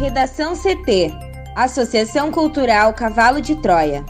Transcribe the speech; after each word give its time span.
Redação 0.00 0.54
CT 0.56 1.12
Associação 1.54 2.32
Cultural 2.32 2.94
Cavalo 2.94 3.38
de 3.38 3.54
Troia. 3.56 4.02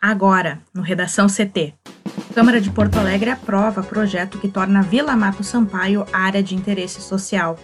Agora, 0.00 0.60
no 0.72 0.80
Redação 0.80 1.26
CT. 1.26 1.74
Câmara 2.32 2.60
de 2.60 2.70
Porto 2.70 3.00
Alegre 3.00 3.30
aprova 3.30 3.82
projeto 3.82 4.38
que 4.38 4.46
torna 4.46 4.80
Vila 4.80 5.16
Mato 5.16 5.42
Sampaio 5.42 6.06
área 6.12 6.40
de 6.40 6.54
interesse 6.54 7.02
social. 7.02 7.58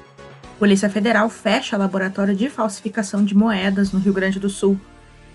Polícia 0.58 0.90
Federal 0.90 1.30
fecha 1.30 1.76
laboratório 1.76 2.34
de 2.34 2.50
falsificação 2.50 3.24
de 3.24 3.36
moedas 3.36 3.92
no 3.92 4.00
Rio 4.00 4.12
Grande 4.12 4.40
do 4.40 4.50
Sul. 4.50 4.76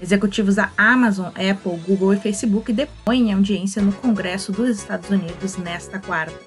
Executivos 0.04 0.56
da 0.56 0.70
Amazon, 0.76 1.28
Apple, 1.28 1.80
Google 1.88 2.14
e 2.14 2.20
Facebook 2.20 2.74
depõem 2.74 3.30
em 3.30 3.34
audiência 3.34 3.82
no 3.82 3.94
Congresso 3.94 4.52
dos 4.52 4.68
Estados 4.78 5.10
Unidos 5.10 5.56
nesta 5.56 5.98
quarta. 5.98 6.38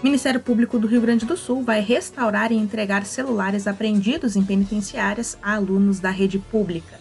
O 0.00 0.02
Ministério 0.02 0.40
Público 0.40 0.78
do 0.78 0.86
Rio 0.86 1.02
Grande 1.02 1.26
do 1.26 1.36
Sul 1.36 1.62
vai 1.62 1.82
restaurar 1.82 2.50
e 2.52 2.56
entregar 2.56 3.04
celulares 3.04 3.66
apreendidos 3.66 4.34
em 4.34 4.42
penitenciárias 4.42 5.36
a 5.42 5.56
alunos 5.56 6.00
da 6.00 6.08
rede 6.08 6.38
pública. 6.38 6.98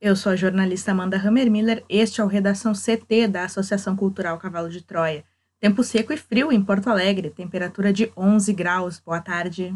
Eu 0.00 0.16
sou 0.16 0.32
a 0.32 0.36
jornalista 0.36 0.90
Amanda 0.90 1.16
Hammermiller, 1.16 1.84
este 1.88 2.20
é 2.20 2.24
o 2.24 2.26
Redação 2.26 2.72
CT 2.72 3.28
da 3.28 3.44
Associação 3.44 3.94
Cultural 3.94 4.36
Cavalo 4.38 4.68
de 4.68 4.82
Troia. 4.82 5.22
Tempo 5.60 5.84
seco 5.84 6.12
e 6.12 6.16
frio 6.16 6.50
em 6.50 6.60
Porto 6.60 6.90
Alegre, 6.90 7.30
temperatura 7.30 7.92
de 7.92 8.10
11 8.16 8.52
graus. 8.52 8.98
Boa 8.98 9.20
tarde. 9.20 9.72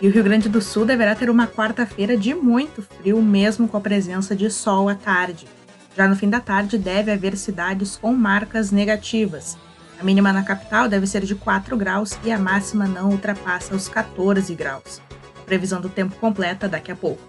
E 0.00 0.06
o 0.06 0.12
Rio 0.12 0.22
Grande 0.22 0.48
do 0.48 0.62
Sul 0.62 0.84
deverá 0.84 1.12
ter 1.16 1.28
uma 1.28 1.48
quarta-feira 1.48 2.16
de 2.16 2.32
muito 2.32 2.82
frio, 2.82 3.20
mesmo 3.20 3.66
com 3.66 3.76
a 3.76 3.80
presença 3.80 4.34
de 4.36 4.48
sol 4.48 4.88
à 4.88 4.94
tarde. 4.94 5.48
Já 5.96 6.06
no 6.06 6.14
fim 6.14 6.30
da 6.30 6.38
tarde, 6.38 6.78
deve 6.78 7.10
haver 7.10 7.36
cidades 7.36 7.96
com 7.96 8.12
marcas 8.12 8.70
negativas. 8.70 9.58
A 10.00 10.04
mínima 10.04 10.32
na 10.32 10.44
capital 10.44 10.88
deve 10.88 11.04
ser 11.08 11.24
de 11.24 11.34
4 11.34 11.76
graus 11.76 12.16
e 12.22 12.30
a 12.30 12.38
máxima 12.38 12.86
não 12.86 13.10
ultrapassa 13.10 13.74
os 13.74 13.88
14 13.88 14.54
graus. 14.54 15.02
A 15.36 15.44
previsão 15.44 15.80
do 15.80 15.88
tempo 15.88 16.14
completa 16.20 16.68
daqui 16.68 16.92
a 16.92 16.96
pouco. 16.96 17.20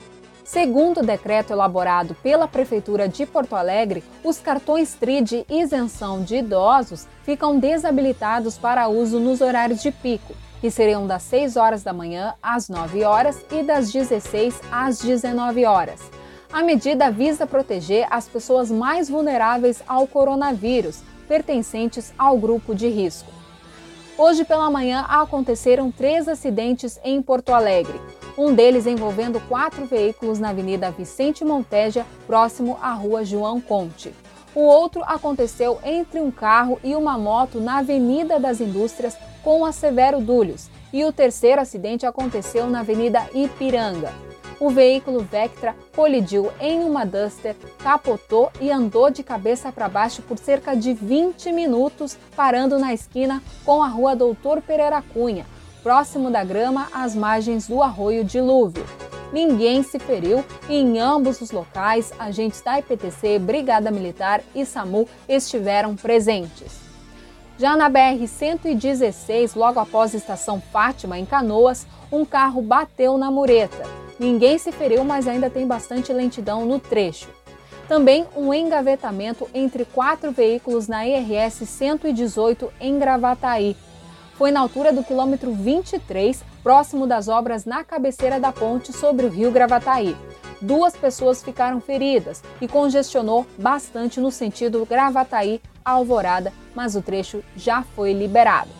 Segundo 0.43 0.99
o 0.99 1.05
decreto 1.05 1.51
elaborado 1.51 2.15
pela 2.21 2.47
Prefeitura 2.47 3.07
de 3.07 3.25
Porto 3.25 3.55
Alegre, 3.55 4.03
os 4.23 4.37
cartões 4.39 4.93
TRI 4.93 5.21
de 5.21 5.45
isenção 5.49 6.21
de 6.23 6.35
idosos 6.35 7.07
ficam 7.23 7.59
desabilitados 7.59 8.59
para 8.59 8.87
uso 8.87 9.19
nos 9.19 9.41
horários 9.41 9.81
de 9.81 9.91
pico, 9.91 10.35
que 10.59 10.71
seriam 10.71 11.07
das 11.07 11.23
6 11.23 11.57
horas 11.57 11.83
da 11.83 11.93
manhã 11.93 12.33
às 12.41 12.69
9 12.69 13.03
horas 13.03 13.43
e 13.51 13.63
das 13.63 13.91
16 13.91 14.61
às 14.71 14.99
19 14.99 15.65
horas. 15.65 16.01
A 16.51 16.63
medida 16.63 17.11
visa 17.11 17.45
proteger 17.45 18.07
as 18.09 18.27
pessoas 18.27 18.71
mais 18.71 19.09
vulneráveis 19.09 19.83
ao 19.87 20.07
coronavírus, 20.07 21.01
pertencentes 21.27 22.13
ao 22.17 22.37
grupo 22.37 22.73
de 22.73 22.87
risco. 22.87 23.31
Hoje 24.17 24.43
pela 24.43 24.69
manhã 24.69 25.05
aconteceram 25.07 25.91
três 25.91 26.27
acidentes 26.27 26.99
em 27.03 27.21
Porto 27.21 27.53
Alegre 27.53 27.99
um 28.39 28.53
deles 28.53 28.87
envolvendo 28.87 29.41
quatro 29.49 29.85
veículos 29.85 30.39
na 30.39 30.51
Avenida 30.51 30.89
Vicente 30.91 31.43
Monteja, 31.43 32.05
próximo 32.25 32.79
à 32.81 32.93
Rua 32.93 33.25
João 33.25 33.59
Conte. 33.59 34.13
O 34.55 34.61
outro 34.61 35.03
aconteceu 35.03 35.77
entre 35.83 36.21
um 36.21 36.31
carro 36.31 36.79
e 36.81 36.95
uma 36.95 37.17
moto 37.17 37.59
na 37.59 37.79
Avenida 37.79 38.39
das 38.39 38.61
Indústrias 38.61 39.17
com 39.43 39.65
a 39.65 39.71
Severo 39.71 40.19
Dúlios, 40.19 40.69
e 40.91 41.05
o 41.05 41.11
terceiro 41.11 41.61
acidente 41.61 42.05
aconteceu 42.05 42.67
na 42.67 42.79
Avenida 42.79 43.27
Ipiranga. 43.33 44.11
O 44.59 44.69
veículo 44.69 45.21
Vectra 45.21 45.73
colidiu 45.95 46.51
em 46.59 46.81
uma 46.83 47.05
Duster, 47.05 47.55
capotou 47.81 48.51
e 48.59 48.69
andou 48.69 49.09
de 49.09 49.23
cabeça 49.23 49.71
para 49.71 49.87
baixo 49.87 50.21
por 50.21 50.37
cerca 50.37 50.75
de 50.75 50.93
20 50.93 51.51
minutos, 51.53 52.17
parando 52.35 52.77
na 52.77 52.93
esquina 52.93 53.41
com 53.63 53.81
a 53.81 53.87
Rua 53.87 54.17
Doutor 54.17 54.61
Pereira 54.61 55.01
Cunha, 55.01 55.45
próximo 55.81 56.29
da 56.29 56.43
grama 56.43 56.89
às 56.91 57.15
margens 57.15 57.67
do 57.67 57.81
arroio 57.81 58.25
Dilúvio. 58.25 58.85
Ninguém 59.31 59.81
se 59.81 59.97
feriu 59.97 60.43
e 60.67 60.75
em 60.75 60.99
ambos 60.99 61.39
os 61.39 61.51
locais, 61.51 62.11
agentes 62.19 62.61
da 62.61 62.79
IPTC, 62.79 63.39
Brigada 63.39 63.91
Militar 63.91 64.41
e 64.53 64.65
SAMU 64.65 65.07
estiveram 65.27 65.95
presentes. 65.95 66.88
Já 67.59 67.75
na 67.75 67.89
BR-116, 67.89 69.53
logo 69.53 69.81
após 69.81 70.15
a 70.15 70.17
estação 70.17 70.61
Fátima, 70.71 71.19
em 71.19 71.25
Canoas, 71.25 71.85
um 72.09 72.23
carro 72.23 72.61
bateu 72.61 73.17
na 73.17 73.29
mureta. 73.29 73.83
Ninguém 74.17 74.57
se 74.57 74.71
feriu, 74.71 75.03
mas 75.03 75.27
ainda 75.27 75.49
tem 75.49 75.67
bastante 75.67 76.13
lentidão 76.13 76.65
no 76.65 76.79
trecho. 76.79 77.27
Também 77.85 78.25
um 78.33 78.53
engavetamento 78.53 79.45
entre 79.53 79.83
quatro 79.83 80.31
veículos 80.31 80.87
na 80.87 81.05
IRS 81.05 81.65
118 81.65 82.71
em 82.79 82.97
Gravataí 82.97 83.75
foi 84.39 84.51
na 84.51 84.61
altura 84.61 84.93
do 84.93 85.03
quilômetro 85.03 85.51
23, 85.51 86.41
próximo 86.63 87.05
das 87.05 87.27
obras 87.27 87.65
na 87.65 87.83
cabeceira 87.83 88.39
da 88.39 88.53
ponte 88.53 88.93
sobre 88.93 89.25
o 89.25 89.29
rio 89.29 89.51
Gravataí. 89.51 90.15
Duas 90.61 90.95
pessoas 90.95 91.43
ficaram 91.43 91.81
feridas 91.81 92.41
e 92.61 92.65
congestionou 92.65 93.45
bastante 93.57 94.17
no 94.21 94.31
sentido 94.31 94.87
Gravataí-Alvorada, 95.89 96.53
mas 96.75 96.95
o 96.95 97.01
trecho 97.01 97.43
já 97.55 97.83
foi 97.95 98.13
liberado 98.13 98.79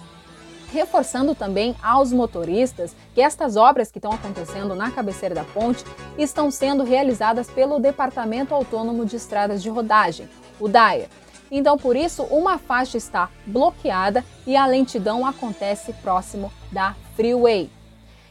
reforçando 0.72 1.34
também 1.34 1.76
aos 1.82 2.14
motoristas 2.14 2.96
que 3.16 3.22
estas 3.22 3.56
obras 3.56 3.92
que 3.92 3.98
estão 3.98 4.12
acontecendo 4.12 4.76
na 4.76 4.92
cabeceira 4.92 5.34
da 5.34 5.44
ponte 5.44 5.84
estão 6.16 6.52
sendo 6.52 6.84
realizadas 6.84 7.50
pelo 7.50 7.80
Departamento 7.80 8.54
Autônomo 8.54 9.04
de 9.04 9.16
Estradas 9.16 9.64
de 9.64 9.70
Rodagem, 9.70 10.30
o 10.60 10.68
DAER. 10.68 11.08
Então, 11.52 11.76
por 11.76 11.96
isso, 11.96 12.22
uma 12.26 12.60
faixa 12.60 12.98
está 12.98 13.30
bloqueada 13.48 14.24
e 14.46 14.56
a 14.56 14.68
lentidão 14.68 15.26
acontece 15.26 15.92
próximo 16.04 16.52
da 16.72 16.96
freeway. 17.16 17.72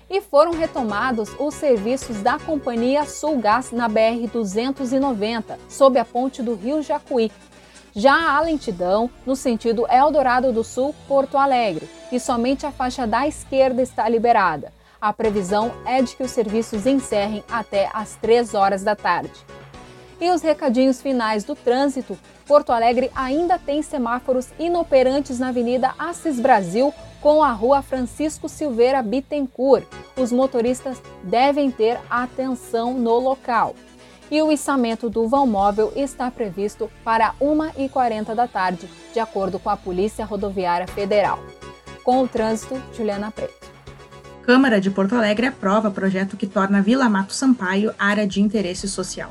E 0.08 0.20
foram 0.20 0.52
retomados 0.52 1.30
os 1.40 1.54
serviços 1.54 2.22
da 2.22 2.38
companhia 2.38 3.04
Sulgás 3.04 3.72
na 3.72 3.90
BR-290, 3.90 5.58
sob 5.68 5.98
a 5.98 6.04
ponte 6.04 6.40
do 6.40 6.54
Rio 6.54 6.80
Jacuí. 6.82 7.32
Já 7.98 8.36
a 8.36 8.40
lentidão 8.42 9.10
no 9.26 9.34
sentido 9.34 9.84
Eldorado 9.90 10.52
do 10.52 10.62
Sul, 10.62 10.94
Porto 11.08 11.36
Alegre, 11.36 11.90
e 12.12 12.20
somente 12.20 12.64
a 12.64 12.70
faixa 12.70 13.08
da 13.08 13.26
esquerda 13.26 13.82
está 13.82 14.08
liberada. 14.08 14.72
A 15.00 15.12
previsão 15.12 15.72
é 15.84 16.00
de 16.00 16.14
que 16.14 16.22
os 16.22 16.30
serviços 16.30 16.86
encerrem 16.86 17.42
até 17.50 17.90
às 17.92 18.14
3 18.14 18.54
horas 18.54 18.84
da 18.84 18.94
tarde. 18.94 19.32
E 20.20 20.30
os 20.30 20.42
recadinhos 20.42 21.02
finais 21.02 21.42
do 21.42 21.56
trânsito 21.56 22.16
Porto 22.46 22.70
Alegre 22.70 23.10
ainda 23.16 23.58
tem 23.58 23.82
semáforos 23.82 24.46
inoperantes 24.60 25.40
na 25.40 25.48
Avenida 25.48 25.92
Assis 25.98 26.38
Brasil 26.38 26.94
com 27.20 27.42
a 27.42 27.50
Rua 27.50 27.82
Francisco 27.82 28.48
Silveira 28.48 29.02
Bittencourt. 29.02 29.84
Os 30.16 30.30
motoristas 30.30 31.02
devem 31.24 31.68
ter 31.68 31.98
atenção 32.08 32.94
no 32.94 33.18
local. 33.18 33.74
E 34.30 34.42
o 34.42 34.52
içamento 34.52 35.08
do 35.08 35.26
vão 35.26 35.46
móvel 35.46 35.92
está 35.96 36.30
previsto 36.30 36.90
para 37.02 37.34
1h40 37.40 38.34
da 38.34 38.46
tarde, 38.46 38.88
de 39.12 39.20
acordo 39.20 39.58
com 39.58 39.70
a 39.70 39.76
Polícia 39.76 40.24
Rodoviária 40.24 40.86
Federal. 40.86 41.38
Com 42.04 42.22
o 42.22 42.28
trânsito, 42.28 42.80
Juliana 42.94 43.30
Preto. 43.30 43.68
Câmara 44.42 44.80
de 44.80 44.90
Porto 44.90 45.14
Alegre 45.14 45.46
aprova 45.46 45.90
projeto 45.90 46.36
que 46.36 46.46
torna 46.46 46.80
Vila 46.80 47.08
Mato 47.08 47.34
Sampaio 47.34 47.94
área 47.98 48.26
de 48.26 48.40
interesse 48.40 48.88
social. 48.88 49.30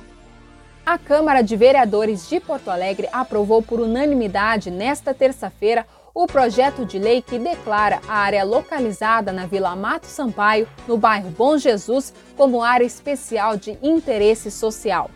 A 0.85 0.97
Câmara 0.97 1.41
de 1.41 1.55
Vereadores 1.55 2.29
de 2.29 2.39
Porto 2.39 2.69
Alegre 2.69 3.09
aprovou 3.11 3.61
por 3.61 3.79
unanimidade 3.79 4.71
nesta 4.71 5.13
terça-feira 5.13 5.85
o 6.17 6.25
projeto 6.25 6.83
de 6.83 6.97
lei 6.97 7.21
que 7.21 7.37
declara 7.37 8.01
a 8.07 8.15
área 8.15 8.43
localizada 8.43 9.31
na 9.31 9.45
Vila 9.45 9.75
Mato 9.75 10.07
Sampaio, 10.07 10.67
no 10.87 10.97
bairro 10.97 11.29
Bom 11.29 11.59
Jesus, 11.59 12.11
como 12.35 12.63
área 12.63 12.83
especial 12.83 13.55
de 13.55 13.77
interesse 13.83 14.49
social. 14.49 15.11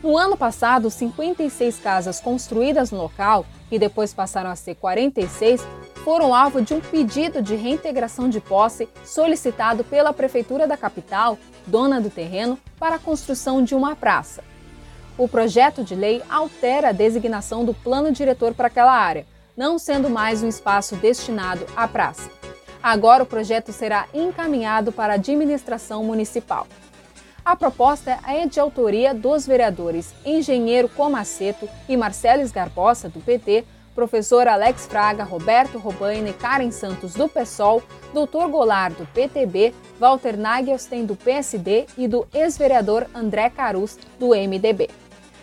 No 0.00 0.16
ano 0.16 0.36
passado, 0.36 0.92
56 0.92 1.80
casas 1.80 2.20
construídas 2.20 2.92
no 2.92 3.02
local, 3.02 3.44
que 3.68 3.80
depois 3.80 4.14
passaram 4.14 4.48
a 4.48 4.54
ser 4.54 4.76
46, 4.76 5.60
foram 6.04 6.32
alvo 6.32 6.62
de 6.62 6.72
um 6.72 6.80
pedido 6.80 7.42
de 7.42 7.56
reintegração 7.56 8.28
de 8.28 8.40
posse 8.40 8.88
solicitado 9.04 9.82
pela 9.82 10.12
Prefeitura 10.12 10.68
da 10.68 10.76
capital, 10.76 11.36
dona 11.66 12.00
do 12.00 12.10
terreno, 12.10 12.56
para 12.78 12.94
a 12.94 13.00
construção 13.00 13.60
de 13.60 13.74
uma 13.74 13.96
praça. 13.96 14.44
O 15.18 15.26
projeto 15.26 15.82
de 15.82 15.96
lei 15.96 16.22
altera 16.30 16.90
a 16.90 16.92
designação 16.92 17.64
do 17.64 17.74
plano 17.74 18.12
diretor 18.12 18.54
para 18.54 18.68
aquela 18.68 18.92
área, 18.92 19.26
não 19.58 19.76
sendo 19.76 20.08
mais 20.08 20.40
um 20.40 20.48
espaço 20.48 20.94
destinado 20.94 21.66
à 21.74 21.88
praça. 21.88 22.30
Agora 22.80 23.24
o 23.24 23.26
projeto 23.26 23.72
será 23.72 24.06
encaminhado 24.14 24.92
para 24.92 25.14
a 25.14 25.16
administração 25.16 26.04
municipal. 26.04 26.64
A 27.44 27.56
proposta 27.56 28.20
é 28.24 28.46
de 28.46 28.60
autoria 28.60 29.12
dos 29.12 29.48
vereadores 29.48 30.14
Engenheiro 30.24 30.88
Comaceto 30.88 31.68
e 31.88 31.96
Marcelo 31.96 32.42
Esgarbosa, 32.42 33.08
do 33.08 33.18
PT, 33.18 33.64
professor 33.96 34.46
Alex 34.46 34.86
Fraga, 34.86 35.24
Roberto 35.24 35.76
Robaina 35.76 36.28
e 36.28 36.34
Karen 36.34 36.70
Santos 36.70 37.14
do 37.14 37.28
PSOL, 37.28 37.82
Dr. 38.14 38.48
Goulart 38.48 38.94
do 38.96 39.06
PTB, 39.06 39.74
Walter 39.98 40.36
Nagelstein 40.36 41.04
do 41.04 41.16
PSD 41.16 41.86
e 41.96 42.06
do 42.06 42.28
ex-vereador 42.32 43.08
André 43.12 43.50
Carus 43.50 43.98
do 44.20 44.28
MDB. 44.28 44.88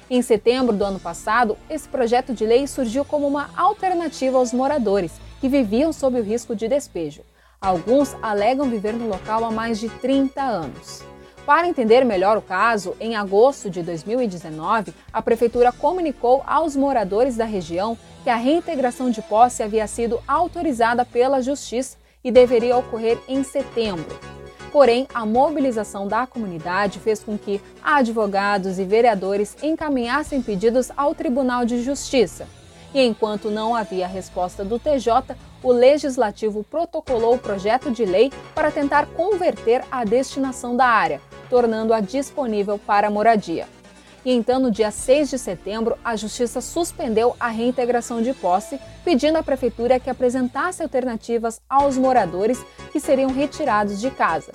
Em 0.08 0.22
setembro 0.22 0.76
do 0.76 0.86
ano 0.86 1.00
passado, 1.00 1.58
esse 1.68 1.88
projeto 1.88 2.32
de 2.32 2.46
lei 2.46 2.68
surgiu 2.68 3.04
como 3.04 3.28
uma 3.28 3.50
alternativa 3.58 4.38
aos 4.38 4.54
moradores 4.54 5.14
que 5.42 5.50
viviam 5.50 5.92
sob 5.92 6.20
o 6.20 6.24
risco 6.24 6.56
de 6.56 6.68
despejo. 6.68 7.24
Alguns 7.60 8.16
alegam 8.22 8.70
viver 8.70 8.94
no 8.94 9.08
local 9.08 9.44
há 9.44 9.50
mais 9.50 9.80
de 9.80 9.90
30 9.90 10.42
anos. 10.44 11.02
Para 11.44 11.68
entender 11.68 12.06
melhor 12.06 12.38
o 12.38 12.42
caso, 12.42 12.96
em 13.00 13.16
agosto 13.16 13.68
de 13.68 13.82
2019, 13.82 14.94
a 15.12 15.22
Prefeitura 15.24 15.72
comunicou 15.72 16.44
aos 16.46 16.76
moradores 16.76 17.36
da 17.36 17.46
região 17.46 17.98
que 18.24 18.30
a 18.30 18.36
reintegração 18.36 19.10
de 19.10 19.24
posse 19.24 19.64
havia 19.64 19.88
sido 19.88 20.20
autorizada 20.28 21.04
pela 21.04 21.42
Justiça 21.42 21.98
e 22.24 22.32
deveria 22.32 22.78
ocorrer 22.78 23.18
em 23.28 23.44
setembro. 23.44 24.20
Porém, 24.76 25.08
a 25.14 25.26
mobilização 25.26 26.06
da 26.06 26.28
comunidade 26.28 27.00
fez 27.00 27.24
com 27.24 27.38
que 27.38 27.62
advogados 27.82 28.78
e 28.78 28.84
vereadores 28.84 29.56
encaminhassem 29.64 30.42
pedidos 30.42 30.92
ao 30.98 31.16
Tribunal 31.16 31.64
de 31.64 31.82
Justiça. 31.82 32.46
E 32.94 33.00
enquanto 33.02 33.50
não 33.50 33.74
havia 33.74 34.06
resposta 34.06 34.66
do 34.66 34.78
TJ, 34.78 35.34
o 35.64 35.72
Legislativo 35.72 36.62
protocolou 36.70 37.36
o 37.36 37.40
projeto 37.40 37.90
de 37.90 38.04
lei 38.04 38.34
para 38.54 38.70
tentar 38.70 39.06
converter 39.06 39.82
a 39.90 40.04
destinação 40.04 40.76
da 40.76 40.88
área, 40.88 41.22
tornando-a 41.50 42.02
disponível 42.02 42.78
para 42.78 43.10
moradia. 43.10 43.70
E 44.26 44.34
então, 44.34 44.60
no 44.60 44.72
dia 44.72 44.92
6 44.92 45.30
de 45.30 45.40
setembro, 45.40 45.98
a 46.04 46.18
Justiça 46.18 46.60
suspendeu 46.60 47.34
a 47.40 47.48
reintegração 47.48 48.22
de 48.22 48.34
posse, 48.34 48.78
pedindo 49.06 49.38
à 49.38 49.44
Prefeitura 49.44 50.02
que 50.02 50.10
apresentasse 50.10 50.84
alternativas 50.84 51.62
aos 51.70 51.96
moradores 51.96 52.62
que 52.92 53.00
seriam 53.00 53.32
retirados 53.32 54.02
de 54.02 54.10
casa. 54.12 54.52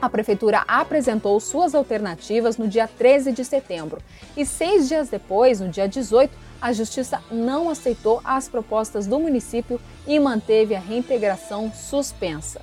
A 0.00 0.08
Prefeitura 0.08 0.64
apresentou 0.66 1.38
suas 1.38 1.74
alternativas 1.74 2.56
no 2.56 2.66
dia 2.66 2.88
13 2.88 3.32
de 3.32 3.44
setembro 3.44 4.00
e, 4.34 4.46
seis 4.46 4.88
dias 4.88 5.10
depois, 5.10 5.60
no 5.60 5.68
dia 5.68 5.86
18, 5.86 6.32
a 6.58 6.72
Justiça 6.72 7.22
não 7.30 7.68
aceitou 7.68 8.20
as 8.24 8.48
propostas 8.48 9.06
do 9.06 9.18
município 9.20 9.78
e 10.06 10.18
manteve 10.18 10.74
a 10.74 10.80
reintegração 10.80 11.70
suspensa. 11.72 12.62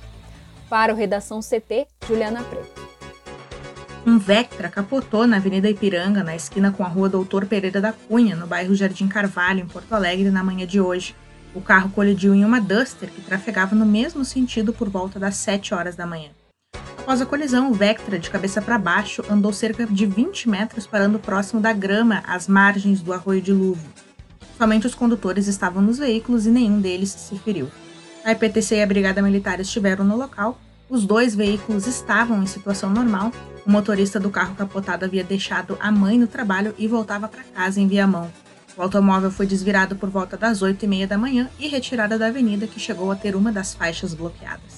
Para 0.68 0.92
o 0.92 0.96
Redação 0.96 1.38
CT, 1.40 1.86
Juliana 2.08 2.42
Preto. 2.42 2.88
Um 4.04 4.18
Vectra 4.18 4.68
capotou 4.68 5.26
na 5.26 5.36
Avenida 5.36 5.70
Ipiranga, 5.70 6.24
na 6.24 6.34
esquina 6.34 6.72
com 6.72 6.82
a 6.82 6.88
rua 6.88 7.08
Doutor 7.08 7.46
Pereira 7.46 7.80
da 7.80 7.92
Cunha, 7.92 8.34
no 8.34 8.46
bairro 8.46 8.74
Jardim 8.74 9.06
Carvalho, 9.06 9.60
em 9.60 9.66
Porto 9.66 9.92
Alegre, 9.92 10.30
na 10.30 10.42
manhã 10.42 10.66
de 10.66 10.80
hoje. 10.80 11.14
O 11.54 11.60
carro 11.60 11.90
colidiu 11.90 12.34
em 12.34 12.44
uma 12.44 12.60
Duster 12.60 13.10
que 13.10 13.20
trafegava 13.20 13.76
no 13.76 13.86
mesmo 13.86 14.24
sentido 14.24 14.72
por 14.72 14.88
volta 14.88 15.18
das 15.20 15.36
7 15.36 15.74
horas 15.74 15.94
da 15.94 16.06
manhã. 16.06 16.30
Após 17.08 17.22
a 17.22 17.24
colisão, 17.24 17.70
o 17.70 17.72
Vectra, 17.72 18.18
de 18.18 18.28
cabeça 18.28 18.60
para 18.60 18.76
baixo, 18.76 19.24
andou 19.30 19.50
cerca 19.50 19.86
de 19.86 20.04
20 20.04 20.46
metros 20.46 20.86
parando 20.86 21.18
próximo 21.18 21.58
da 21.58 21.72
grama, 21.72 22.22
às 22.26 22.46
margens 22.46 23.00
do 23.00 23.14
arroio 23.14 23.40
Dilúvio. 23.40 23.88
Somente 24.58 24.86
os 24.86 24.94
condutores 24.94 25.46
estavam 25.46 25.80
nos 25.80 25.96
veículos 25.96 26.44
e 26.44 26.50
nenhum 26.50 26.82
deles 26.82 27.08
se 27.08 27.38
feriu. 27.38 27.70
A 28.22 28.32
IPTC 28.32 28.76
e 28.76 28.82
a 28.82 28.86
Brigada 28.86 29.22
Militar 29.22 29.58
estiveram 29.58 30.04
no 30.04 30.18
local 30.18 30.60
os 30.90 31.06
dois 31.06 31.34
veículos 31.34 31.86
estavam 31.86 32.42
em 32.42 32.46
situação 32.46 32.90
normal. 32.90 33.32
O 33.66 33.70
motorista 33.70 34.20
do 34.20 34.28
carro 34.28 34.54
capotado 34.54 35.06
havia 35.06 35.24
deixado 35.24 35.78
a 35.80 35.90
mãe 35.90 36.18
no 36.18 36.26
trabalho 36.26 36.74
e 36.76 36.86
voltava 36.86 37.26
para 37.26 37.42
casa 37.42 37.80
em 37.80 37.88
Viamão. 37.88 38.30
O 38.76 38.82
automóvel 38.82 39.30
foi 39.30 39.46
desvirado 39.46 39.96
por 39.96 40.10
volta 40.10 40.36
das 40.36 40.60
8 40.60 40.84
e 40.84 40.86
meia 40.86 41.06
da 41.06 41.16
manhã 41.16 41.48
e 41.58 41.68
retirado 41.68 42.18
da 42.18 42.26
avenida, 42.26 42.66
que 42.66 42.78
chegou 42.78 43.10
a 43.10 43.16
ter 43.16 43.34
uma 43.34 43.50
das 43.50 43.72
faixas 43.72 44.12
bloqueadas. 44.12 44.77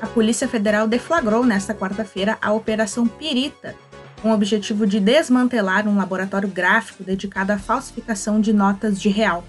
A 0.00 0.06
Polícia 0.06 0.46
Federal 0.46 0.86
deflagrou 0.86 1.44
nesta 1.44 1.74
quarta-feira 1.74 2.38
a 2.40 2.52
Operação 2.52 3.06
Pirita, 3.06 3.74
com 4.22 4.30
o 4.30 4.34
objetivo 4.34 4.86
de 4.86 5.00
desmantelar 5.00 5.88
um 5.88 5.96
laboratório 5.96 6.48
gráfico 6.48 7.02
dedicado 7.02 7.52
à 7.52 7.58
falsificação 7.58 8.40
de 8.40 8.52
notas 8.52 9.00
de 9.00 9.08
real. 9.08 9.44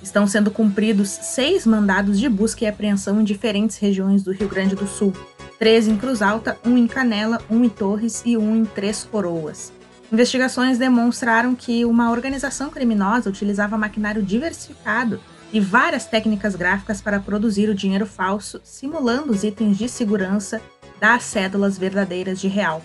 Estão 0.00 0.26
sendo 0.26 0.52
cumpridos 0.52 1.08
seis 1.08 1.66
mandados 1.66 2.20
de 2.20 2.28
busca 2.28 2.64
e 2.64 2.68
apreensão 2.68 3.20
em 3.20 3.24
diferentes 3.24 3.76
regiões 3.78 4.22
do 4.22 4.30
Rio 4.30 4.48
Grande 4.48 4.76
do 4.76 4.86
Sul: 4.86 5.12
três 5.58 5.88
em 5.88 5.96
Cruz 5.96 6.22
Alta, 6.22 6.56
um 6.64 6.78
em 6.78 6.86
Canela, 6.86 7.40
um 7.50 7.64
em 7.64 7.68
Torres 7.68 8.22
e 8.24 8.36
um 8.36 8.54
em 8.54 8.64
Três 8.64 9.02
Coroas. 9.02 9.72
Investigações 10.12 10.78
demonstraram 10.78 11.56
que 11.56 11.84
uma 11.84 12.12
organização 12.12 12.70
criminosa 12.70 13.28
utilizava 13.28 13.76
maquinário 13.76 14.22
diversificado 14.22 15.20
e 15.52 15.60
várias 15.60 16.04
técnicas 16.04 16.54
gráficas 16.54 17.00
para 17.00 17.20
produzir 17.20 17.68
o 17.68 17.74
dinheiro 17.74 18.06
falso, 18.06 18.60
simulando 18.62 19.32
os 19.32 19.44
itens 19.44 19.78
de 19.78 19.88
segurança 19.88 20.60
das 21.00 21.22
cédulas 21.22 21.78
verdadeiras 21.78 22.40
de 22.40 22.48
real. 22.48 22.82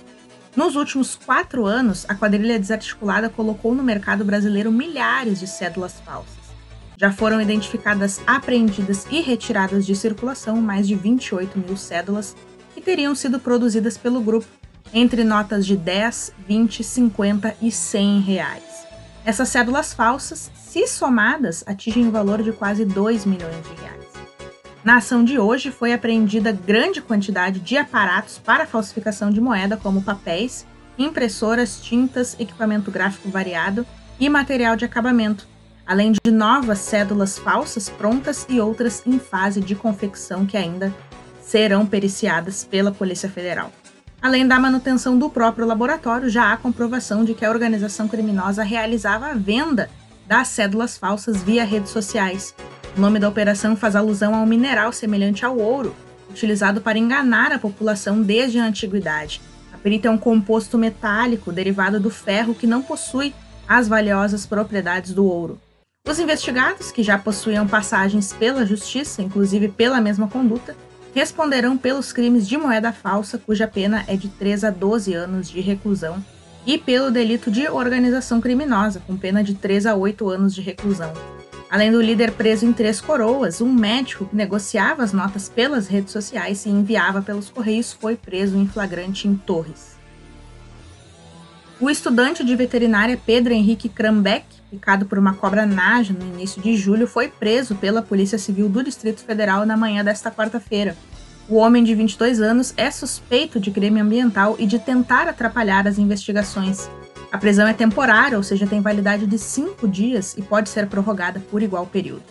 Nos 0.55 0.75
últimos 0.75 1.15
quatro 1.15 1.65
anos, 1.65 2.05
a 2.07 2.13
quadrilha 2.13 2.59
desarticulada 2.59 3.27
colocou 3.27 3.73
no 3.73 3.83
mercado 3.83 4.23
brasileiro 4.23 4.71
milhares 4.71 5.39
de 5.39 5.47
cédulas 5.47 5.99
falsas. 6.05 6.43
Já 6.95 7.11
foram 7.11 7.41
identificadas, 7.41 8.21
apreendidas 8.25 9.07
e 9.09 9.19
retiradas 9.19 9.85
de 9.85 9.95
circulação 9.95 10.61
mais 10.61 10.87
de 10.87 10.95
28 10.95 11.57
mil 11.57 11.75
cédulas 11.75 12.35
que 12.73 12.81
teriam 12.81 13.15
sido 13.15 13.39
produzidas 13.39 13.97
pelo 13.97 14.21
grupo, 14.21 14.47
entre 14.93 15.23
notas 15.23 15.65
de 15.65 15.75
10, 15.75 16.33
20, 16.47 16.83
50 16.83 17.55
e 17.61 17.71
100 17.71 18.19
reais. 18.21 18.72
Essas 19.25 19.47
cédulas 19.47 19.93
falsas, 19.93 20.51
se 20.53 20.85
somadas, 20.85 21.63
atingem 21.65 22.07
o 22.07 22.11
valor 22.11 22.43
de 22.43 22.51
quase 22.51 22.83
2 22.83 23.25
milhões 23.25 23.55
de 23.63 23.81
reais. 23.81 24.03
Na 24.83 24.97
ação 24.97 25.23
de 25.23 25.39
hoje 25.39 25.71
foi 25.71 25.93
apreendida 25.93 26.51
grande 26.51 27.01
quantidade 27.01 27.61
de 27.61 27.77
aparatos 27.77 28.37
para 28.37 28.65
falsificação 28.65 29.31
de 29.31 29.39
moeda, 29.39 29.77
como 29.77 30.03
papéis, 30.03 30.65
impressoras, 30.97 31.79
tintas, 31.79 32.35
equipamento 32.37 32.91
gráfico 32.91 33.29
variado 33.29 33.85
e 34.19 34.27
material 34.27 34.75
de 34.75 34.83
acabamento, 34.83 35.47
além 35.85 36.11
de 36.11 36.29
novas 36.29 36.79
cédulas 36.79 37.37
falsas 37.37 37.87
prontas 37.87 38.45
e 38.49 38.59
outras 38.59 39.03
em 39.07 39.17
fase 39.19 39.61
de 39.61 39.73
confecção 39.73 40.45
que 40.45 40.57
ainda 40.57 40.93
serão 41.41 41.85
periciadas 41.85 42.65
pela 42.65 42.91
Polícia 42.91 43.29
Federal. 43.29 43.71
Além 44.23 44.47
da 44.47 44.57
manutenção 44.57 45.19
do 45.19 45.29
próprio 45.29 45.67
laboratório, 45.67 46.29
já 46.29 46.53
há 46.53 46.55
comprovação 46.55 47.25
de 47.25 47.33
que 47.33 47.43
a 47.43 47.49
organização 47.49 48.07
criminosa 48.07 48.63
realizava 48.63 49.27
a 49.27 49.33
venda 49.33 49.89
das 50.25 50.47
cédulas 50.47 50.97
falsas 50.97 51.43
via 51.43 51.65
redes 51.65 51.91
sociais. 51.91 52.55
O 52.95 53.01
nome 53.01 53.19
da 53.19 53.27
operação 53.27 53.75
faz 53.75 53.97
alusão 53.97 54.33
a 54.33 54.39
um 54.39 54.45
mineral 54.45 54.93
semelhante 54.93 55.43
ao 55.43 55.57
ouro, 55.57 55.93
utilizado 56.29 56.79
para 56.79 56.97
enganar 56.97 57.51
a 57.51 57.59
população 57.59 58.21
desde 58.21 58.59
a 58.59 58.65
antiguidade. 58.65 59.41
A 59.73 59.77
perita 59.77 60.07
é 60.07 60.11
um 60.11 60.17
composto 60.17 60.77
metálico 60.77 61.51
derivado 61.51 61.99
do 61.99 62.09
ferro 62.09 62.55
que 62.55 62.65
não 62.65 62.81
possui 62.81 63.35
as 63.67 63.89
valiosas 63.89 64.45
propriedades 64.45 65.11
do 65.11 65.25
ouro. 65.25 65.59
Os 66.07 66.17
investigados, 66.17 66.93
que 66.93 67.03
já 67.03 67.17
possuíam 67.17 67.67
passagens 67.67 68.31
pela 68.31 68.65
justiça, 68.65 69.21
inclusive 69.21 69.67
pela 69.67 69.99
mesma 69.99 70.29
conduta, 70.29 70.77
responderão 71.13 71.77
pelos 71.77 72.11
crimes 72.11 72.47
de 72.47 72.57
moeda 72.57 72.91
falsa, 72.91 73.37
cuja 73.37 73.67
pena 73.67 74.03
é 74.07 74.15
de 74.15 74.29
3 74.29 74.63
a 74.63 74.69
12 74.69 75.13
anos 75.13 75.49
de 75.49 75.61
reclusão, 75.61 76.23
e 76.65 76.77
pelo 76.77 77.11
delito 77.11 77.51
de 77.51 77.67
organização 77.67 78.39
criminosa, 78.39 79.01
com 79.05 79.17
pena 79.17 79.43
de 79.43 79.53
3 79.53 79.85
a 79.85 79.95
8 79.95 80.29
anos 80.29 80.55
de 80.55 80.61
reclusão. 80.61 81.13
Além 81.69 81.91
do 81.91 82.01
líder 82.01 82.31
preso 82.33 82.65
em 82.65 82.71
Três 82.71 83.01
Coroas, 83.01 83.59
um 83.59 83.73
médico 83.73 84.25
que 84.25 84.35
negociava 84.35 85.03
as 85.03 85.11
notas 85.11 85.49
pelas 85.49 85.87
redes 85.87 86.11
sociais 86.11 86.65
e 86.65 86.69
enviava 86.69 87.21
pelos 87.21 87.49
correios 87.49 87.91
foi 87.91 88.15
preso 88.15 88.55
em 88.57 88.67
flagrante 88.67 89.27
em 89.27 89.35
Torres. 89.35 89.92
O 91.83 91.89
estudante 91.89 92.45
de 92.45 92.55
veterinária 92.55 93.19
Pedro 93.25 93.51
Henrique 93.51 93.89
Krambeck 93.89 94.45
picado 94.71 95.05
por 95.05 95.19
uma 95.19 95.33
cobra 95.33 95.65
naja 95.65 96.13
no 96.13 96.25
início 96.25 96.61
de 96.61 96.77
julho, 96.77 97.05
foi 97.05 97.27
preso 97.27 97.75
pela 97.75 98.01
Polícia 98.01 98.37
Civil 98.37 98.69
do 98.69 98.81
Distrito 98.81 99.19
Federal 99.19 99.65
na 99.65 99.75
manhã 99.75 100.01
desta 100.01 100.31
quarta-feira. 100.31 100.95
O 101.49 101.55
homem 101.57 101.83
de 101.83 101.93
22 101.93 102.39
anos 102.39 102.73
é 102.77 102.89
suspeito 102.89 103.59
de 103.59 103.69
crime 103.69 103.99
ambiental 103.99 104.55
e 104.57 104.65
de 104.65 104.79
tentar 104.79 105.27
atrapalhar 105.27 105.85
as 105.85 105.97
investigações. 105.97 106.89
A 107.29 107.37
prisão 107.37 107.67
é 107.67 107.73
temporária, 107.73 108.37
ou 108.37 108.43
seja, 108.43 108.65
tem 108.65 108.79
validade 108.79 109.27
de 109.27 109.37
cinco 109.37 109.85
dias 109.85 110.37
e 110.37 110.41
pode 110.41 110.69
ser 110.69 110.87
prorrogada 110.87 111.41
por 111.51 111.61
igual 111.61 111.85
período. 111.85 112.23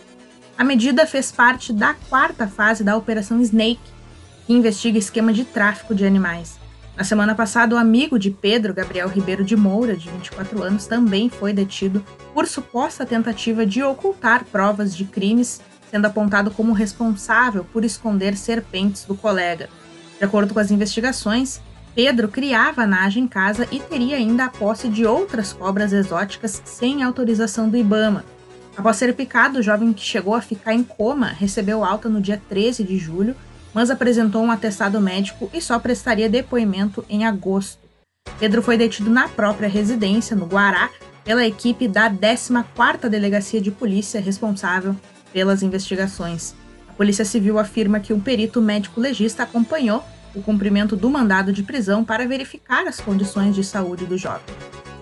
A 0.57 0.65
medida 0.65 1.07
fez 1.07 1.31
parte 1.31 1.75
da 1.75 1.93
quarta 2.09 2.49
fase 2.49 2.83
da 2.83 2.97
Operação 2.97 3.39
Snake, 3.43 3.83
que 4.47 4.55
investiga 4.55 4.99
esquema 4.99 5.31
de 5.31 5.45
tráfico 5.45 5.95
de 5.95 6.07
animais. 6.07 6.62
Na 6.97 7.05
semana 7.05 7.35
passada, 7.35 7.75
o 7.75 7.79
amigo 7.79 8.19
de 8.19 8.31
Pedro, 8.31 8.75
Gabriel 8.75 9.09
Ribeiro 9.09 9.43
de 9.43 9.57
Moura, 9.57 9.97
de 9.97 10.11
24 10.11 10.63
anos, 10.63 10.87
também 10.87 11.31
foi 11.31 11.53
detido 11.53 12.05
por 12.35 12.47
suposta 12.47 13.07
tentativa 13.07 13.65
de 13.65 13.83
ocultar 13.83 14.45
provas 14.45 14.95
de 14.95 15.07
crimes, 15.07 15.61
sendo 15.91 16.07
apontado 16.07 16.51
como 16.51 16.73
responsável 16.73 17.65
por 17.65 17.83
esconder 17.83 18.37
serpentes 18.37 19.05
do 19.05 19.15
colega. 19.15 19.71
De 20.19 20.25
acordo 20.25 20.53
com 20.53 20.61
as 20.61 20.71
investigações, 20.71 21.63
Pedro 21.95 22.29
criava 22.29 22.83
a 22.83 22.87
naja 22.87 23.19
em 23.19 23.27
casa 23.27 23.67
e 23.73 23.81
teria 23.81 24.17
ainda 24.17 24.45
a 24.45 24.51
posse 24.51 24.89
de 24.89 25.07
outras 25.07 25.53
cobras 25.53 25.93
exóticas 25.93 26.63
sem 26.65 27.03
autorização 27.03 27.71
do 27.71 27.77
Ibama. 27.77 28.25
Após 28.77 28.97
ser 28.97 29.15
picado, 29.15 29.59
o 29.59 29.63
jovem 29.63 29.93
que 29.93 30.03
chegou 30.03 30.35
a 30.35 30.41
ficar 30.41 30.75
em 30.75 30.83
coma 30.83 31.29
recebeu 31.29 31.85
alta 31.85 32.09
no 32.09 32.21
dia 32.21 32.41
13 32.49 32.85
de 32.85 32.97
julho, 32.97 33.35
mas 33.75 33.91
apresentou 33.91 34.43
um 34.43 34.50
atestado 34.50 35.00
médico 35.00 35.50
e 35.52 35.61
só 35.61 35.79
prestaria 35.79 36.29
depoimento 36.29 37.05
em 37.09 37.25
agosto. 37.25 37.79
Pedro 38.38 38.62
foi 38.62 38.76
detido 38.76 39.11
na 39.11 39.29
própria 39.29 39.69
residência, 39.69 40.37
no 40.37 40.47
Guará, 40.47 40.91
pela 41.25 41.47
equipe 41.47 41.88
da 41.88 42.11
14ª 42.11 43.09
Delegacia 43.09 43.61
de 43.61 43.71
Polícia 43.71 44.21
responsável 44.21 44.97
pelas 45.33 45.62
investigações. 45.62 46.55
A 46.88 46.93
Polícia 46.93 47.25
Civil 47.25 47.59
afirma 47.59 48.00
que 48.00 48.12
um 48.12 48.21
perito 48.21 48.61
médico 48.61 49.00
legista 49.00 49.43
acompanhou 49.43 50.05
o 50.35 50.43
cumprimento 50.43 50.97
do 50.97 51.11
mandado 51.11 51.52
de 51.52 51.62
prisão 51.62 52.05
para 52.05 52.26
verificar 52.26 52.87
as 52.87 53.00
condições 53.00 53.55
de 53.55 53.62
saúde 53.62 54.07
do 54.07 54.17
jovem. 54.17 54.55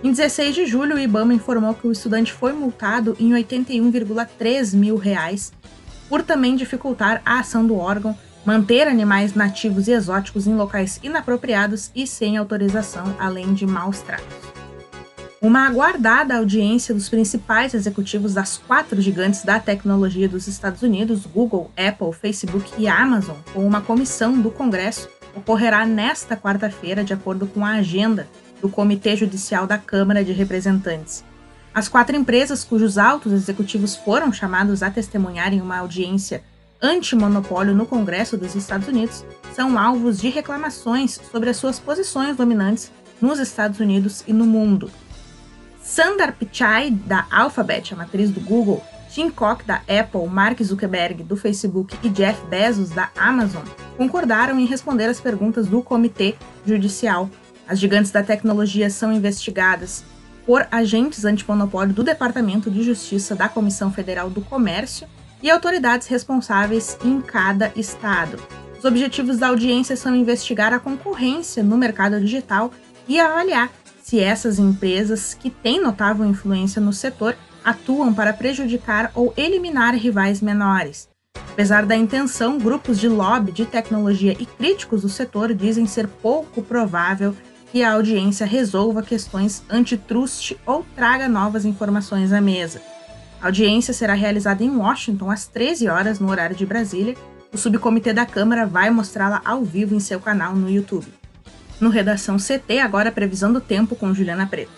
Em 0.02 0.10
16 0.10 0.54
de 0.54 0.66
julho, 0.66 0.96
o 0.96 0.98
IBAMA 0.98 1.34
informou 1.34 1.74
que 1.74 1.86
o 1.86 1.92
estudante 1.92 2.32
foi 2.32 2.52
multado 2.52 3.16
em 3.20 3.30
81,3 3.32 4.74
mil 4.74 4.96
reais 4.96 5.52
por 6.08 6.22
também 6.22 6.56
dificultar 6.56 7.20
a 7.24 7.38
ação 7.38 7.66
do 7.66 7.76
órgão, 7.76 8.16
manter 8.44 8.88
animais 8.88 9.34
nativos 9.34 9.88
e 9.88 9.92
exóticos 9.92 10.46
em 10.46 10.54
locais 10.54 10.98
inapropriados 11.02 11.90
e 11.94 12.06
sem 12.06 12.36
autorização, 12.36 13.14
além 13.18 13.52
de 13.52 13.66
maus 13.66 14.00
tratos. 14.00 14.50
Uma 15.42 15.66
aguardada 15.66 16.36
audiência 16.36 16.94
dos 16.94 17.08
principais 17.08 17.72
executivos 17.72 18.34
das 18.34 18.58
quatro 18.58 19.00
gigantes 19.00 19.42
da 19.42 19.58
tecnologia 19.58 20.28
dos 20.28 20.46
Estados 20.46 20.82
Unidos, 20.82 21.24
Google, 21.24 21.70
Apple, 21.76 22.12
Facebook 22.12 22.70
e 22.76 22.86
Amazon, 22.86 23.36
com 23.54 23.66
uma 23.66 23.80
comissão 23.80 24.38
do 24.38 24.50
Congresso, 24.50 25.08
ocorrerá 25.34 25.86
nesta 25.86 26.36
quarta-feira, 26.36 27.02
de 27.02 27.14
acordo 27.14 27.46
com 27.46 27.64
a 27.64 27.76
agenda 27.76 28.28
do 28.60 28.68
Comitê 28.68 29.16
Judicial 29.16 29.66
da 29.66 29.78
Câmara 29.78 30.22
de 30.22 30.32
Representantes. 30.32 31.24
As 31.72 31.88
quatro 31.88 32.16
empresas 32.16 32.62
cujos 32.62 32.98
altos 32.98 33.32
executivos 33.32 33.96
foram 33.96 34.32
chamados 34.32 34.82
a 34.82 34.90
testemunhar 34.90 35.54
em 35.54 35.62
uma 35.62 35.78
audiência 35.78 36.42
antimonopólio 36.82 37.74
no 37.74 37.86
Congresso 37.86 38.36
dos 38.36 38.54
Estados 38.54 38.88
Unidos 38.88 39.24
são 39.54 39.78
alvos 39.78 40.20
de 40.20 40.28
reclamações 40.28 41.20
sobre 41.30 41.50
as 41.50 41.56
suas 41.56 41.78
posições 41.78 42.36
dominantes 42.36 42.90
nos 43.20 43.38
Estados 43.38 43.80
Unidos 43.80 44.24
e 44.26 44.32
no 44.32 44.46
mundo. 44.46 44.90
Sundar 45.82 46.34
Pichai, 46.34 46.90
da 46.90 47.26
Alphabet, 47.30 47.92
a 47.92 47.96
matriz 47.96 48.30
do 48.30 48.40
Google, 48.40 48.82
Tim 49.10 49.28
Cook, 49.28 49.64
da 49.64 49.82
Apple, 49.88 50.28
Mark 50.28 50.62
Zuckerberg, 50.62 51.22
do 51.24 51.36
Facebook 51.36 51.96
e 52.02 52.08
Jeff 52.08 52.40
Bezos, 52.46 52.90
da 52.90 53.10
Amazon, 53.16 53.64
concordaram 53.96 54.58
em 54.58 54.66
responder 54.66 55.06
às 55.06 55.20
perguntas 55.20 55.66
do 55.66 55.82
Comitê 55.82 56.36
Judicial 56.64 57.28
as 57.70 57.78
gigantes 57.78 58.10
da 58.10 58.20
tecnologia 58.20 58.90
são 58.90 59.12
investigadas 59.12 60.02
por 60.44 60.66
agentes 60.72 61.24
antimonopólio 61.24 61.94
do 61.94 62.02
Departamento 62.02 62.68
de 62.68 62.82
Justiça 62.82 63.36
da 63.36 63.48
Comissão 63.48 63.92
Federal 63.92 64.28
do 64.28 64.40
Comércio 64.40 65.06
e 65.42 65.50
autoridades 65.50 66.06
responsáveis 66.06 66.98
em 67.04 67.20
cada 67.20 67.72
estado. 67.76 68.38
Os 68.78 68.84
objetivos 68.84 69.38
da 69.38 69.48
audiência 69.48 69.96
são 69.96 70.16
investigar 70.16 70.72
a 70.72 70.78
concorrência 70.78 71.62
no 71.62 71.76
mercado 71.76 72.20
digital 72.20 72.70
e 73.06 73.18
avaliar 73.18 73.70
se 74.10 74.18
essas 74.18 74.58
empresas, 74.58 75.34
que 75.34 75.48
têm 75.48 75.80
notável 75.80 76.26
influência 76.26 76.80
no 76.80 76.92
setor, 76.92 77.36
atuam 77.64 78.12
para 78.12 78.32
prejudicar 78.32 79.12
ou 79.14 79.32
eliminar 79.36 79.94
rivais 79.94 80.40
menores. 80.40 81.08
Apesar 81.52 81.86
da 81.86 81.94
intenção, 81.94 82.58
grupos 82.58 82.98
de 82.98 83.08
lobby 83.08 83.52
de 83.52 83.64
tecnologia 83.64 84.34
e 84.40 84.44
críticos 84.44 85.02
do 85.02 85.08
setor 85.08 85.54
dizem 85.54 85.86
ser 85.86 86.08
pouco 86.08 86.60
provável 86.60 87.36
que 87.70 87.84
a 87.84 87.92
audiência 87.92 88.44
resolva 88.44 89.00
questões 89.00 89.62
antitrust 89.70 90.56
ou 90.66 90.84
traga 90.96 91.28
novas 91.28 91.64
informações 91.64 92.32
à 92.32 92.40
mesa. 92.40 92.82
A 93.42 93.46
audiência 93.46 93.94
será 93.94 94.12
realizada 94.12 94.62
em 94.62 94.76
Washington 94.76 95.30
às 95.30 95.46
13 95.46 95.88
horas 95.88 96.20
no 96.20 96.30
horário 96.30 96.54
de 96.54 96.66
Brasília. 96.66 97.16
O 97.50 97.56
subcomitê 97.56 98.12
da 98.12 98.26
Câmara 98.26 98.66
vai 98.66 98.90
mostrá-la 98.90 99.40
ao 99.44 99.64
vivo 99.64 99.94
em 99.94 100.00
seu 100.00 100.20
canal 100.20 100.54
no 100.54 100.68
YouTube. 100.68 101.06
No 101.80 101.88
Redação 101.88 102.36
CT, 102.36 102.78
agora 102.80 103.10
previsão 103.10 103.50
do 103.50 103.60
tempo 103.60 103.96
com 103.96 104.12
Juliana 104.12 104.46
Preto. 104.46 104.72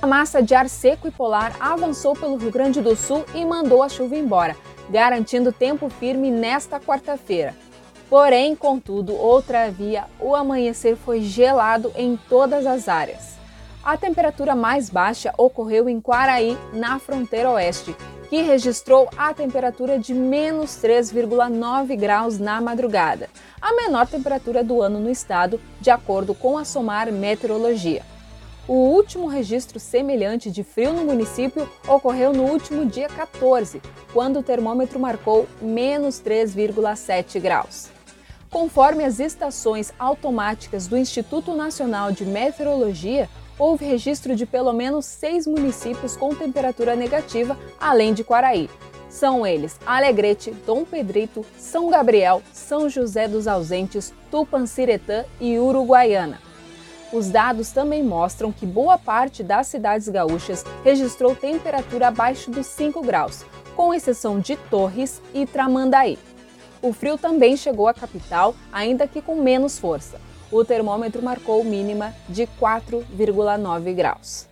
A 0.00 0.06
massa 0.06 0.40
de 0.40 0.54
ar 0.54 0.68
seco 0.68 1.08
e 1.08 1.10
polar 1.10 1.56
avançou 1.58 2.14
pelo 2.14 2.36
Rio 2.36 2.52
Grande 2.52 2.80
do 2.80 2.94
Sul 2.94 3.24
e 3.34 3.44
mandou 3.44 3.82
a 3.82 3.88
chuva 3.88 4.16
embora, 4.16 4.56
garantindo 4.88 5.52
tempo 5.52 5.88
firme 5.88 6.30
nesta 6.30 6.78
quarta-feira. 6.78 7.54
Porém, 8.08 8.54
contudo, 8.54 9.12
outra 9.12 9.70
via, 9.70 10.04
o 10.20 10.36
amanhecer 10.36 10.96
foi 10.96 11.22
gelado 11.22 11.90
em 11.96 12.16
todas 12.28 12.64
as 12.64 12.88
áreas. 12.88 13.41
A 13.84 13.96
temperatura 13.96 14.54
mais 14.54 14.88
baixa 14.88 15.34
ocorreu 15.36 15.88
em 15.88 16.00
Quaraí, 16.00 16.56
na 16.72 17.00
fronteira 17.00 17.50
oeste, 17.50 17.96
que 18.30 18.40
registrou 18.40 19.10
a 19.16 19.34
temperatura 19.34 19.98
de 19.98 20.14
menos 20.14 20.70
3,9 20.80 21.96
graus 21.96 22.38
na 22.38 22.60
madrugada, 22.60 23.28
a 23.60 23.74
menor 23.74 24.06
temperatura 24.06 24.62
do 24.62 24.80
ano 24.80 25.00
no 25.00 25.10
estado, 25.10 25.60
de 25.80 25.90
acordo 25.90 26.32
com 26.32 26.56
a 26.56 26.64
SOMAR 26.64 27.10
Meteorologia. 27.12 28.04
O 28.68 28.74
último 28.74 29.26
registro 29.26 29.80
semelhante 29.80 30.48
de 30.48 30.62
frio 30.62 30.92
no 30.92 31.04
município 31.04 31.68
ocorreu 31.88 32.32
no 32.32 32.44
último 32.44 32.86
dia 32.86 33.08
14, 33.08 33.82
quando 34.12 34.38
o 34.38 34.42
termômetro 34.44 35.00
marcou 35.00 35.48
menos 35.60 36.22
3,7 36.22 37.40
graus. 37.40 37.88
Conforme 38.48 39.02
as 39.02 39.18
estações 39.18 39.92
automáticas 39.98 40.86
do 40.86 40.96
Instituto 40.96 41.52
Nacional 41.56 42.12
de 42.12 42.24
Meteorologia, 42.24 43.28
houve 43.58 43.84
registro 43.84 44.34
de 44.34 44.46
pelo 44.46 44.72
menos 44.72 45.04
seis 45.04 45.46
municípios 45.46 46.16
com 46.16 46.34
temperatura 46.34 46.96
negativa, 46.96 47.58
além 47.80 48.14
de 48.14 48.24
Quaraí. 48.24 48.68
São 49.08 49.46
eles 49.46 49.78
Alegrete, 49.84 50.50
Dom 50.66 50.84
Pedrito, 50.84 51.44
São 51.58 51.90
Gabriel, 51.90 52.42
São 52.52 52.88
José 52.88 53.28
dos 53.28 53.46
Ausentes, 53.46 54.12
Tupanciretã 54.30 55.24
e 55.38 55.58
Uruguaiana. 55.58 56.40
Os 57.12 57.28
dados 57.28 57.70
também 57.70 58.02
mostram 58.02 58.50
que 58.50 58.64
boa 58.64 58.96
parte 58.96 59.42
das 59.42 59.66
cidades 59.66 60.08
gaúchas 60.08 60.64
registrou 60.82 61.36
temperatura 61.36 62.08
abaixo 62.08 62.50
dos 62.50 62.66
5 62.68 63.02
graus, 63.02 63.44
com 63.76 63.92
exceção 63.92 64.40
de 64.40 64.56
Torres 64.56 65.20
e 65.34 65.44
Tramandaí. 65.44 66.18
O 66.80 66.92
frio 66.92 67.18
também 67.18 67.54
chegou 67.54 67.86
à 67.86 67.92
capital, 67.92 68.54
ainda 68.72 69.06
que 69.06 69.20
com 69.20 69.36
menos 69.36 69.78
força. 69.78 70.18
O 70.52 70.62
termômetro 70.66 71.22
marcou 71.22 71.64
mínima 71.64 72.14
de 72.28 72.46
4,9 72.60 73.94
graus. 73.94 74.46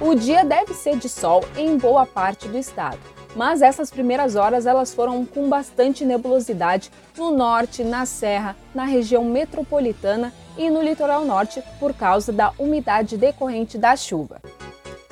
O 0.00 0.14
dia 0.14 0.42
deve 0.42 0.72
ser 0.72 0.96
de 0.96 1.08
sol 1.08 1.44
em 1.54 1.76
boa 1.76 2.06
parte 2.06 2.48
do 2.48 2.56
estado, 2.56 2.98
mas 3.36 3.60
essas 3.60 3.90
primeiras 3.90 4.36
horas 4.36 4.64
elas 4.64 4.94
foram 4.94 5.24
com 5.26 5.48
bastante 5.48 6.02
nebulosidade 6.02 6.90
no 7.16 7.30
norte, 7.30 7.84
na 7.84 8.06
serra, 8.06 8.56
na 8.74 8.84
região 8.84 9.22
metropolitana 9.22 10.32
e 10.56 10.70
no 10.70 10.82
litoral 10.82 11.26
norte 11.26 11.62
por 11.78 11.92
causa 11.92 12.32
da 12.32 12.52
umidade 12.58 13.18
decorrente 13.18 13.76
da 13.76 13.94
chuva. 13.94 14.40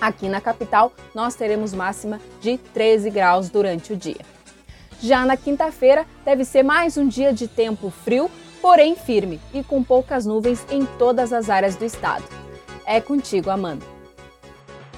Aqui 0.01 0.29
na 0.29 0.41
capital, 0.41 0.93
nós 1.15 1.35
teremos 1.35 1.75
máxima 1.75 2.19
de 2.41 2.57
13 2.57 3.11
graus 3.11 3.51
durante 3.51 3.93
o 3.93 3.97
dia. 3.97 4.33
Já 5.01 5.27
na 5.27 5.37
quinta-feira, 5.37 6.07
deve 6.25 6.45
ser 6.45 6.63
mais 6.63 6.97
um 6.97 7.07
dia 7.07 7.33
de 7.33 7.47
tempo 7.47 7.91
frio, 7.91 8.31
porém 8.63 8.95
firme 8.95 9.41
e 9.53 9.63
com 9.65 9.83
poucas 9.83 10.25
nuvens 10.25 10.65
em 10.71 10.87
todas 10.97 11.33
as 11.33 11.51
áreas 11.51 11.75
do 11.75 11.85
estado. 11.85 12.25
É 12.87 13.01
contigo, 13.01 13.51
Amanda. 13.51 13.85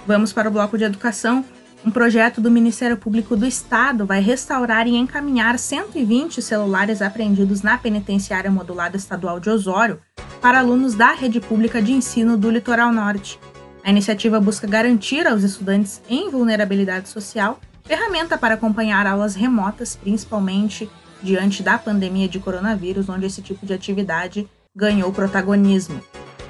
Vamos 0.07 0.33
para 0.33 0.49
o 0.49 0.53
bloco 0.53 0.77
de 0.77 0.85
educação. 0.85 1.43
Um 1.85 1.91
projeto 1.91 2.41
do 2.41 2.51
Ministério 2.51 2.97
Público 2.97 3.37
do 3.37 3.47
Estado 3.47 4.07
vai 4.07 4.21
restaurar 4.21 4.87
e 4.87 4.95
encaminhar 4.95 5.59
120 5.59 6.41
celulares 6.41 7.03
apreendidos 7.03 7.63
na 7.63 7.77
penitenciária 7.77 8.51
modulada 8.51 8.97
estadual 8.97 9.41
de 9.41 9.51
Osório 9.51 10.01
para 10.41 10.59
alunos 10.59 10.95
da 10.95 11.13
rede 11.13 11.41
pública 11.41 11.81
de 11.81 11.93
ensino 11.93 12.37
do 12.37 12.51
Litoral 12.51 12.93
Norte. 12.93 13.41
A 13.83 13.91
iniciativa 13.91 14.41
busca 14.41 14.67
garantir 14.67 15.27
aos 15.27 15.43
estudantes 15.43 16.01
em 16.09 16.31
vulnerabilidade 16.31 17.09
social 17.09 17.59
ferramenta 17.83 18.39
para 18.39 18.55
acompanhar 18.55 19.07
aulas 19.07 19.35
remotas, 19.35 19.95
principalmente 19.95 20.89
diante 21.25 21.63
da 21.63 21.79
pandemia 21.79 22.29
de 22.29 22.39
coronavírus, 22.39 23.09
onde 23.09 23.27
esse 23.27 23.43
tipo 23.43 23.65
de 23.65 23.73
atividade 23.73 24.49
ganhou 24.77 25.11
protagonismo. 25.13 26.01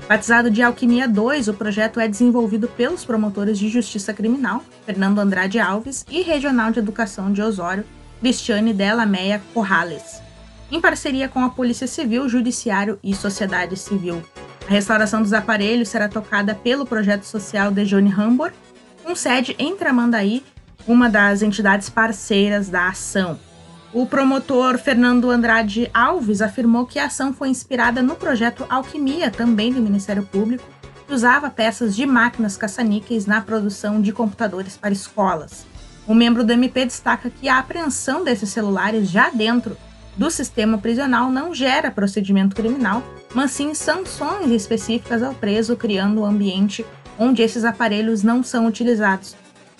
Batizado 0.08 0.50
de 0.50 0.60
Alquimia 0.60 1.08
2, 1.08 1.48
o 1.48 1.54
projeto 1.54 1.98
é 1.98 2.06
desenvolvido 2.06 2.68
pelos 2.68 3.04
promotores 3.04 3.58
de 3.58 3.68
justiça 3.68 4.12
criminal, 4.12 4.62
Fernando 4.84 5.18
Andrade 5.18 5.58
Alves, 5.58 6.04
e 6.10 6.20
Regional 6.20 6.70
de 6.70 6.78
Educação 6.78 7.32
de 7.32 7.40
Osório, 7.40 7.84
Cristiane 8.20 8.74
Della 8.74 9.06
Meia 9.06 9.40
Corrales, 9.54 10.20
em 10.70 10.80
parceria 10.80 11.28
com 11.28 11.40
a 11.40 11.50
Polícia 11.50 11.86
Civil, 11.86 12.28
Judiciário 12.28 12.98
e 13.02 13.14
Sociedade 13.14 13.76
Civil. 13.76 14.22
A 14.66 14.70
restauração 14.70 15.22
dos 15.22 15.32
aparelhos 15.32 15.88
será 15.88 16.08
tocada 16.08 16.54
pelo 16.54 16.86
projeto 16.86 17.24
social 17.24 17.70
de 17.70 17.84
Johnny 17.84 18.12
Hambor, 18.12 18.52
com 19.02 19.14
sede 19.14 19.54
em 19.58 19.76
Tramandaí 19.76 20.42
uma 20.86 21.08
das 21.08 21.42
entidades 21.42 21.88
parceiras 21.88 22.68
da 22.68 22.88
ação. 22.88 23.38
O 23.94 24.06
promotor 24.06 24.76
Fernando 24.76 25.30
Andrade 25.30 25.88
Alves 25.94 26.42
afirmou 26.42 26.84
que 26.84 26.98
a 26.98 27.06
ação 27.06 27.32
foi 27.32 27.48
inspirada 27.48 28.02
no 28.02 28.16
projeto 28.16 28.66
Alquimia, 28.68 29.30
também 29.30 29.72
do 29.72 29.80
Ministério 29.80 30.24
Público, 30.24 30.64
que 31.06 31.14
usava 31.14 31.48
peças 31.48 31.94
de 31.94 32.04
máquinas 32.04 32.56
caça-níqueis 32.56 33.24
na 33.24 33.40
produção 33.40 34.02
de 34.02 34.12
computadores 34.12 34.76
para 34.76 34.92
escolas. 34.92 35.64
O 36.08 36.12
membro 36.12 36.42
do 36.42 36.52
MP 36.52 36.86
destaca 36.86 37.30
que 37.30 37.48
a 37.48 37.60
apreensão 37.60 38.24
desses 38.24 38.48
celulares 38.48 39.08
já 39.08 39.30
dentro 39.30 39.76
do 40.16 40.28
sistema 40.28 40.76
prisional 40.76 41.30
não 41.30 41.54
gera 41.54 41.88
procedimento 41.88 42.56
criminal, 42.56 43.00
mas 43.32 43.52
sim 43.52 43.74
sanções 43.74 44.50
específicas 44.50 45.22
ao 45.22 45.34
preso, 45.34 45.76
criando 45.76 46.22
um 46.22 46.26
ambiente 46.26 46.84
onde 47.16 47.42
esses 47.42 47.64
aparelhos 47.64 48.24
não 48.24 48.42
são 48.42 48.66
utilizados. 48.66 49.36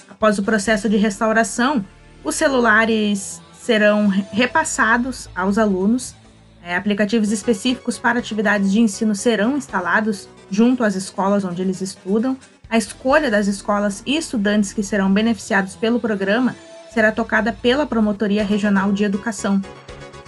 Após 0.09 0.39
o 0.39 0.45
processo 0.45 0.89
de 0.89 0.97
restauração, 0.97 1.85
os 2.23 2.37
celulares 2.37 3.43
serão 3.65 4.09
repassados 4.09 5.31
aos 5.35 5.57
alunos. 5.57 6.15
É, 6.63 6.77
aplicativos 6.77 7.33
específicos 7.33 7.99
para 7.99 8.19
atividades 8.19 8.71
de 8.71 8.79
ensino 8.81 9.15
serão 9.15 9.57
instalados 9.57 10.29
junto 10.51 10.85
às 10.85 10.95
escolas 10.95 11.45
onde 11.45 11.63
eles 11.63 11.81
estudam. 11.81 12.37
A 12.69 12.77
escolha 12.77 13.31
das 13.31 13.47
escolas 13.47 14.03
e 14.05 14.19
estudantes 14.19 14.75
que 14.75 14.83
serão 14.83 15.11
beneficiados 15.11 15.77
pelo 15.77 15.99
programa 15.99 16.55
será 16.93 17.11
tocada 17.11 17.55
pela 17.55 17.87
Promotoria 17.87 18.45
Regional 18.45 18.93
de 18.93 19.05
Educação. 19.05 19.63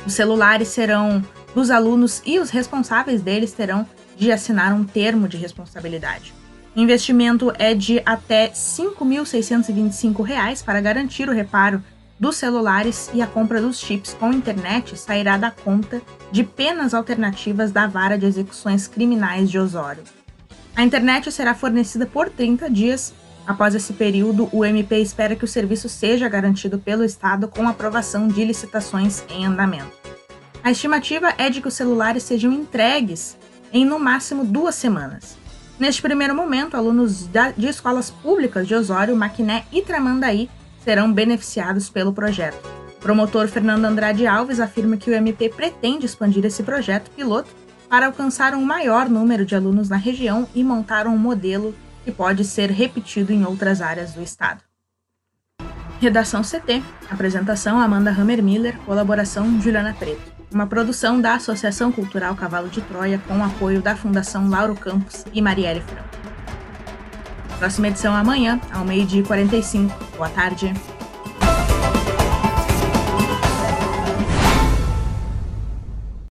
Os 0.07 0.15
celulares 0.15 0.69
serão 0.69 1.23
dos 1.55 1.71
alunos 1.71 2.23
e 2.25 2.39
os 2.39 2.49
responsáveis 2.49 3.21
deles 3.21 3.53
terão 3.53 3.87
de 4.17 4.33
assinar 4.33 4.73
um 4.73 4.85
termo 4.85 5.29
de 5.29 5.37
responsabilidade. 5.37 6.33
O 6.75 6.81
investimento 6.81 7.53
é 7.59 7.75
de 7.75 8.01
até 8.05 8.47
R$ 8.47 8.53
5.625 8.53 10.65
para 10.65 10.81
garantir 10.81 11.29
o 11.29 11.33
reparo 11.33 11.83
dos 12.19 12.37
celulares 12.37 13.11
e 13.13 13.21
a 13.21 13.27
compra 13.27 13.61
dos 13.61 13.79
chips 13.79 14.15
com 14.15 14.33
internet 14.33 14.99
sairá 14.99 15.37
da 15.37 15.51
conta 15.51 16.01
de 16.33 16.43
penas 16.43 16.95
alternativas 16.95 17.71
da 17.71 17.87
Vara 17.87 18.19
de 18.19 18.27
Execuções 18.27 18.89
Criminais 18.89 19.51
de 19.51 19.59
Osório. 19.59 20.03
A 20.75 20.83
internet 20.83 21.31
será 21.31 21.55
fornecida 21.55 22.07
por 22.07 22.31
30 22.31 22.71
dias. 22.71 23.15
Após 23.47 23.75
esse 23.75 23.93
período, 23.93 24.49
o 24.53 24.65
MP 24.65 24.99
espera 24.99 25.37
que 25.37 25.45
o 25.45 25.49
serviço 25.49 25.89
seja 25.89 26.29
garantido 26.29 26.79
pelo 26.79 27.05
Estado 27.05 27.49
com 27.49 27.69
aprovação 27.69 28.27
de 28.29 28.45
licitações 28.45 29.23
em 29.31 29.47
andamento. 29.47 29.93
A 30.65 30.71
estimativa 30.71 31.33
é 31.39 31.49
de 31.49 31.61
que 31.61 31.69
os 31.69 31.75
celulares 31.75 32.25
sejam 32.25 32.53
entregues 32.53 33.37
em 33.73 33.85
no 33.85 33.99
máximo 33.99 34.45
duas 34.45 34.75
semanas. 34.75 35.37
Neste 35.79 36.03
primeiro 36.03 36.35
momento, 36.35 36.77
alunos 36.77 37.29
de 37.57 37.67
escolas 37.67 38.11
públicas 38.11 38.67
de 38.67 38.75
Osório, 38.75 39.15
Maquiné 39.15 39.65
e 39.71 39.83
Tramandaí 39.83 40.49
serão 40.87 41.13
beneficiados 41.13 41.91
pelo 41.91 42.13
projeto. 42.13 42.65
O 42.97 43.01
promotor 43.01 43.49
Fernando 43.49 43.85
Andrade 43.85 44.25
Alves 44.25 44.61
afirma 44.61 44.97
que 44.97 45.11
o 45.11 45.15
MP 45.15 45.49
pretende 45.49 46.07
expandir 46.07 46.45
esse 46.45 46.63
projeto 46.63 47.11
piloto 47.11 47.51
para 47.89 48.07
alcançar 48.07 48.55
um 48.55 48.65
maior 48.65 49.09
número 49.09 49.45
de 49.45 49.57
alunos 49.57 49.89
na 49.89 49.97
região 49.97 50.49
e 50.55 50.63
montar 50.63 51.09
um 51.09 51.19
modelo 51.19 51.75
que 52.05 52.13
pode 52.13 52.45
ser 52.45 52.71
repetido 52.71 53.33
em 53.33 53.45
outras 53.45 53.81
áreas 53.81 54.13
do 54.13 54.23
estado. 54.23 54.63
Redação 56.01 56.43
CT. 56.43 56.81
Apresentação 57.11 57.81
Amanda 57.81 58.13
Hammer 58.13 58.41
Miller. 58.41 58.79
Colaboração 58.87 59.61
Juliana 59.61 59.93
Preto 59.93 60.37
uma 60.53 60.67
produção 60.67 61.21
da 61.21 61.35
Associação 61.35 61.91
Cultural 61.91 62.35
Cavalo 62.37 62.69
de 62.69 62.81
Troia 62.81 63.21
com 63.27 63.45
apoio 63.45 63.83
da 63.83 63.97
Fundação 63.97 64.49
Lauro 64.49 64.77
Campos 64.77 65.25
e 65.33 65.43
Marielle 65.43 65.81
Franco. 65.81 66.36
Próxima 67.59 67.89
edição 67.89 68.15
amanhã, 68.15 68.61
ao 68.73 68.85
meio-dia 68.85 69.21
e 69.21 69.25
45. 69.25 69.95
Boa 70.17 70.29
tarde. 70.29 70.73